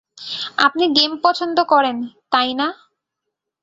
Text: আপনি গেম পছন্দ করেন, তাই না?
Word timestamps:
আপনি 0.57 0.85
গেম 0.97 1.11
পছন্দ 1.23 1.57
করেন, 1.63 1.97
তাই 2.31 2.51
না? 2.53 2.67